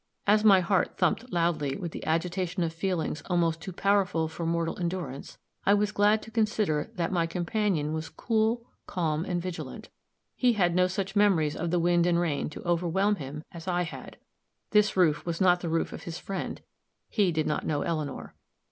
[0.25, 4.79] As my heart thumped loudly with the agitation of feelings almost too powerful for mortal
[4.79, 9.89] endurance, I was glad to consider that my companion was cool, calm and vigilant.
[10.35, 13.83] He had no such memories of the wind and rain to overwhelm him as I
[13.83, 14.17] had;
[14.71, 16.63] this roof was not the roof of his friend
[17.07, 18.33] he did not know Eleanor.